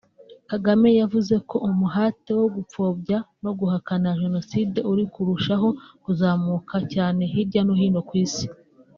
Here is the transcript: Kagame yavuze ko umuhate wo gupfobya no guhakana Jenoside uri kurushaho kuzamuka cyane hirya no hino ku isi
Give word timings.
Kagame 0.49 0.89
yavuze 1.01 1.35
ko 1.49 1.55
umuhate 1.69 2.31
wo 2.39 2.47
gupfobya 2.55 3.17
no 3.43 3.51
guhakana 3.59 4.17
Jenoside 4.21 4.77
uri 4.91 5.03
kurushaho 5.13 5.67
kuzamuka 6.03 6.75
cyane 6.93 7.21
hirya 7.33 7.61
no 7.65 7.73
hino 7.81 7.99
ku 8.09 8.13
isi 8.25 8.45